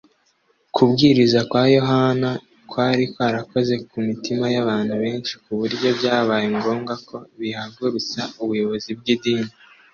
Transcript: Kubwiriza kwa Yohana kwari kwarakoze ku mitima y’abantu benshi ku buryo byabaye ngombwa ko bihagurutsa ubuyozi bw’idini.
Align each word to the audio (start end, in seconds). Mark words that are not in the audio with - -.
Kubwiriza 0.75 1.39
kwa 1.49 1.63
Yohana 1.77 2.29
kwari 2.69 3.03
kwarakoze 3.13 3.73
ku 3.89 3.97
mitima 4.07 4.45
y’abantu 4.55 4.93
benshi 5.03 5.33
ku 5.43 5.51
buryo 5.59 5.87
byabaye 5.97 6.47
ngombwa 6.57 6.93
ko 7.07 7.15
bihagurutsa 7.39 8.21
ubuyozi 8.43 8.91
bw’idini. 8.99 9.51